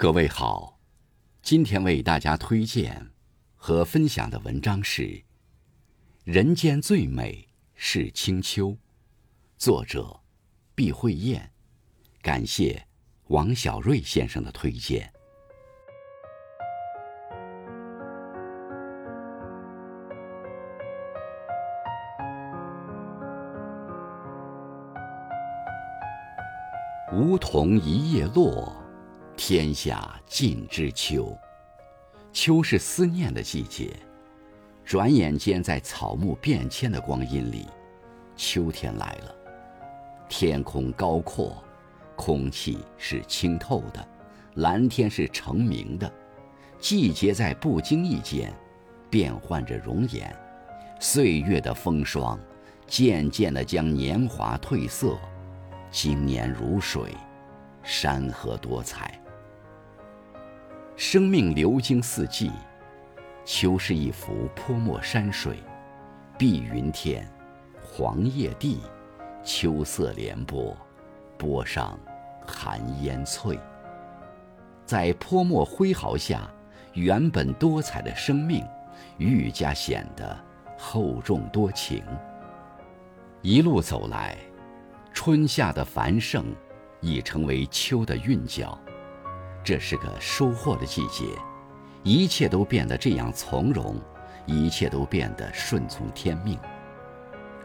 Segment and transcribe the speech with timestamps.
[0.00, 0.78] 各位好，
[1.42, 3.10] 今天为大家推荐
[3.54, 5.02] 和分享的文章是
[6.24, 8.68] 《人间最美是清秋》，
[9.58, 10.18] 作者
[10.74, 11.52] 毕慧燕，
[12.22, 12.86] 感谢
[13.26, 15.12] 王小瑞先生的推荐。
[27.12, 28.79] 梧桐一叶落。
[29.42, 31.34] 天下尽知秋，
[32.30, 33.96] 秋是思念的季节。
[34.84, 37.66] 转眼间，在草木变迁的光阴里，
[38.36, 39.34] 秋天来了。
[40.28, 41.56] 天空高阔，
[42.16, 44.08] 空气是清透的，
[44.56, 46.12] 蓝天是澄明的。
[46.78, 48.52] 季节在不经意间
[49.08, 50.36] 变换着容颜，
[51.00, 52.38] 岁月的风霜
[52.86, 55.18] 渐渐地将年华褪色。
[55.90, 57.14] 经年如水，
[57.82, 59.18] 山河多彩。
[61.00, 62.50] 生命流经四季，
[63.46, 65.56] 秋是一幅泼墨山水，
[66.36, 67.26] 碧云天，
[67.82, 68.82] 黄叶地，
[69.42, 70.76] 秋色连波，
[71.38, 71.98] 波上
[72.46, 73.58] 寒烟翠。
[74.84, 76.50] 在泼墨挥毫下，
[76.92, 78.62] 原本多彩的生命，
[79.16, 80.38] 愈加显得
[80.76, 82.04] 厚重多情。
[83.40, 84.36] 一路走来，
[85.14, 86.44] 春夏的繁盛，
[87.00, 88.78] 已成为秋的韵脚。
[89.62, 91.26] 这是个收获的季节，
[92.02, 94.00] 一切都变得这样从容，
[94.46, 96.58] 一切都变得顺从天命。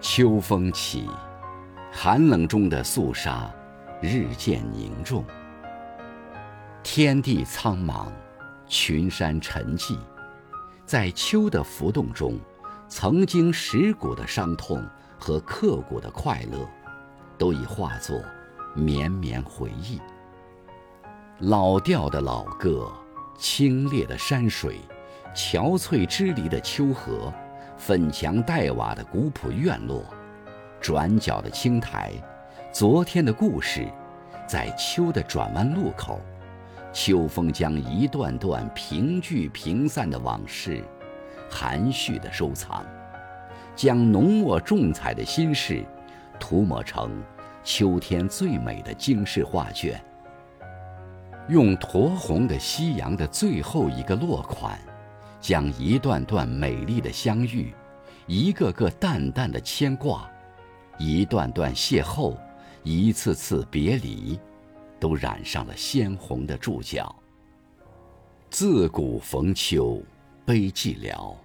[0.02, 1.10] 秋风起，
[1.92, 3.50] 寒冷中的肃杀
[4.02, 5.24] 日渐凝重。
[6.84, 8.08] 天地苍茫，
[8.68, 9.98] 群山沉寂，
[10.86, 12.38] 在秋的浮动中，
[12.88, 14.86] 曾经蚀骨的伤痛
[15.18, 16.60] 和刻骨的快乐，
[17.38, 18.22] 都已化作
[18.76, 20.00] 绵绵回忆。
[21.40, 22.90] 老调的老歌，
[23.38, 24.80] 清冽的山水，
[25.36, 27.32] 憔悴支离的秋河，
[27.76, 30.06] 粉墙黛瓦的古朴院落，
[30.80, 32.14] 转角的青苔，
[32.72, 33.86] 昨天的故事，
[34.48, 36.22] 在秋的转弯路口，
[36.94, 40.82] 秋风将一段段平聚平散的往事，
[41.52, 42.86] 含蓄地收藏，
[43.76, 45.84] 将浓墨重彩的心事，
[46.40, 47.22] 涂抹成
[47.62, 50.02] 秋天最美的惊世画卷。
[51.48, 54.80] 用酡红的夕阳的最后一个落款，
[55.40, 57.72] 将一段段美丽的相遇，
[58.26, 60.28] 一个个淡淡的牵挂，
[60.98, 62.36] 一段段邂逅，
[62.82, 64.40] 一次次别离，
[65.00, 67.16] 都染上了鲜红的注脚。
[68.50, 70.02] 自古逢秋
[70.46, 71.36] 悲寂寥，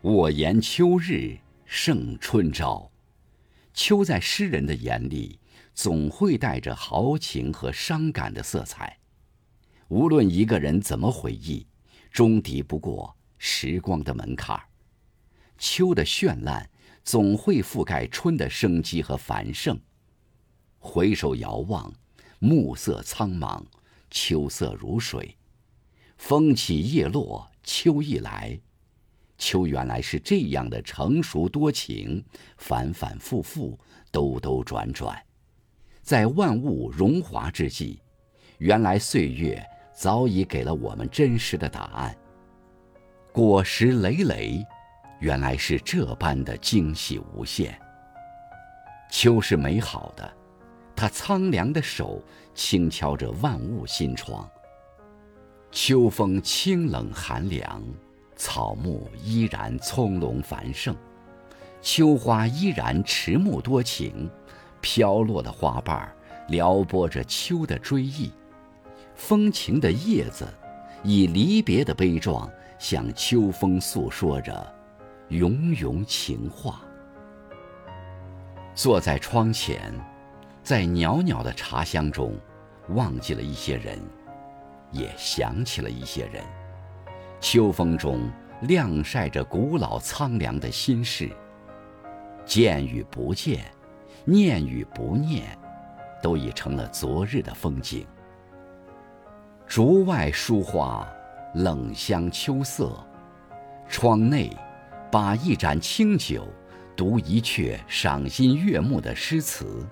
[0.00, 1.36] 我言秋日
[1.66, 2.90] 胜春朝。
[3.74, 5.38] 秋在诗人的眼里，
[5.74, 8.96] 总会带着豪情和伤感的色彩。
[9.88, 11.64] 无论一个人怎么回忆，
[12.10, 14.60] 终敌不过时光的门槛。
[15.58, 16.68] 秋的绚烂
[17.04, 19.78] 总会覆盖春的生机和繁盛。
[20.78, 21.92] 回首遥望，
[22.40, 23.64] 暮色苍茫，
[24.10, 25.36] 秋色如水。
[26.16, 28.58] 风起叶落，秋意来。
[29.38, 32.24] 秋原来是这样的成熟多情，
[32.56, 33.78] 反反复复，
[34.10, 35.16] 兜兜转转。
[36.02, 38.00] 在万物荣华之际，
[38.58, 39.64] 原来岁月。
[39.96, 42.14] 早已给了我们真实的答案。
[43.32, 44.62] 果实累累，
[45.20, 47.76] 原来是这般的惊喜无限。
[49.10, 50.30] 秋是美好的，
[50.94, 52.22] 它苍凉的手
[52.54, 54.46] 轻敲着万物心窗。
[55.70, 57.82] 秋风清冷寒凉，
[58.36, 60.94] 草木依然葱茏繁盛，
[61.80, 64.30] 秋花依然迟暮多情，
[64.82, 66.14] 飘落的花瓣
[66.48, 68.30] 撩拨着秋的追忆。
[69.16, 70.46] 风情的叶子，
[71.02, 74.74] 以离别的悲壮，向秋风诉说着
[75.30, 76.80] 永永情话。
[78.74, 79.92] 坐在窗前，
[80.62, 82.38] 在袅袅的茶香中，
[82.90, 83.98] 忘记了一些人，
[84.92, 86.44] 也想起了一些人。
[87.40, 88.30] 秋风中
[88.62, 91.30] 晾晒着古老苍凉的心事，
[92.44, 93.64] 见与不见，
[94.26, 95.58] 念与不念，
[96.22, 98.06] 都已成了昨日的风景。
[99.66, 101.06] 竹外疏花，
[101.54, 102.86] 冷香秋色；
[103.88, 104.56] 窗内，
[105.10, 106.46] 把一盏清酒，
[106.94, 109.84] 读一阙赏心悦目的诗词，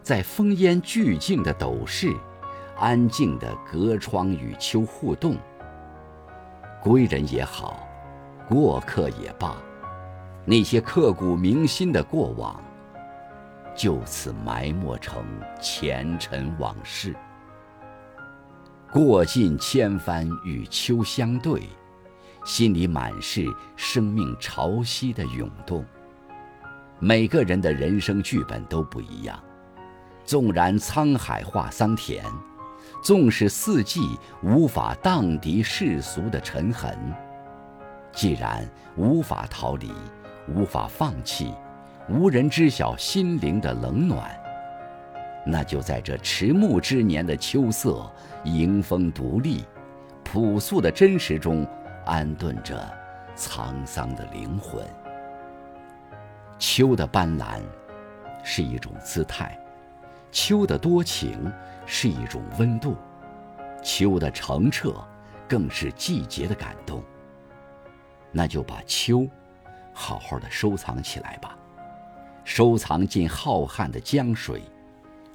[0.00, 2.14] 在烽烟俱静的斗室，
[2.78, 5.36] 安静的隔窗与秋互动。
[6.80, 7.86] 归人也好，
[8.48, 9.56] 过客也罢，
[10.44, 12.62] 那些刻骨铭心的过往，
[13.74, 15.24] 就此埋没成
[15.60, 17.14] 前尘往事。
[18.94, 21.60] 过尽千帆与秋相对，
[22.44, 23.44] 心里满是
[23.74, 25.84] 生命潮汐的涌动。
[27.00, 29.36] 每个人的人生剧本都不一样，
[30.24, 32.24] 纵然沧海化桑田，
[33.02, 36.96] 纵使四季无法荡涤世俗的尘痕，
[38.12, 38.64] 既然
[38.94, 39.90] 无法逃离，
[40.46, 41.52] 无法放弃，
[42.08, 44.43] 无人知晓心灵的冷暖。
[45.46, 48.10] 那就在这迟暮之年的秋色，
[48.44, 49.64] 迎风独立，
[50.22, 51.66] 朴素的真实中，
[52.06, 52.90] 安顿着
[53.36, 54.82] 沧桑的灵魂。
[56.58, 57.60] 秋的斑斓，
[58.42, 59.48] 是一种姿态；
[60.32, 61.52] 秋的多情，
[61.84, 62.94] 是一种温度；
[63.82, 64.94] 秋的澄澈，
[65.46, 67.02] 更是季节的感动。
[68.32, 69.28] 那就把秋，
[69.92, 71.54] 好好的收藏起来吧，
[72.44, 74.62] 收藏进浩瀚的江水。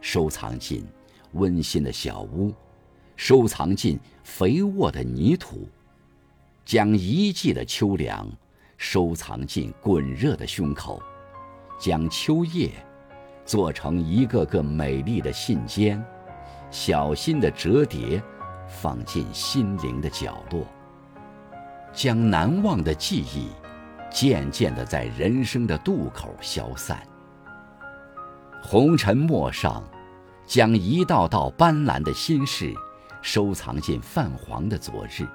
[0.01, 0.86] 收藏进
[1.34, 2.54] 温馨的小屋，
[3.16, 5.68] 收藏进肥沃的泥土，
[6.66, 8.28] 将一季的秋凉
[8.78, 11.01] 收藏进滚热的胸口，
[11.80, 12.72] 将秋叶
[13.46, 16.02] 做成一个个美丽的信笺，
[16.72, 18.22] 小心的折叠，
[18.68, 20.66] 放进心灵的角落，
[21.92, 23.50] 将难忘的记忆
[24.12, 27.06] 渐渐的在人生的渡口消散。
[28.62, 29.84] 红尘陌上，
[30.46, 32.74] 将一道道斑斓的心事
[33.22, 35.28] 收藏进泛黄的昨日，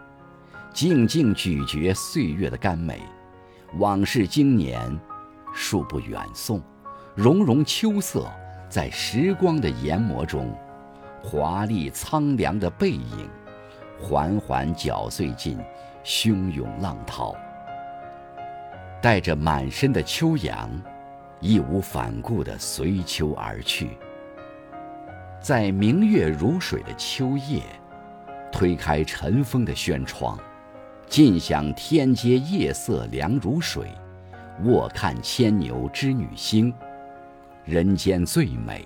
[0.73, 3.01] 静静咀嚼岁月的甘美。
[3.79, 4.79] 往事经年，
[5.53, 6.63] 数不远送，
[7.15, 8.31] 融融秋色，
[8.69, 10.57] 在时光的研磨中，
[11.21, 13.29] 华丽苍凉的背影，
[14.01, 15.59] 缓缓搅碎进
[16.05, 17.35] 汹涌浪涛，
[19.03, 20.71] 带着满身的秋阳。
[21.45, 23.99] 义无反顾地随秋而去，
[25.43, 27.61] 在明月如水的秋夜，
[28.51, 30.39] 推开尘封的轩窗，
[31.07, 33.89] 尽享天阶夜色凉如水，
[34.63, 36.73] 卧看牵牛织女星，
[37.67, 38.83] 人间最美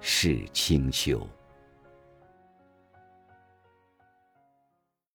[0.00, 1.26] 是清秋。